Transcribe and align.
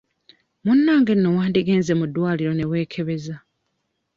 Munnange 0.63 1.13
nno 1.15 1.29
wandigenze 1.37 1.91
mu 1.99 2.05
ddwaliro 2.09 2.51
ne 2.55 2.65
weekebeza. 2.71 3.35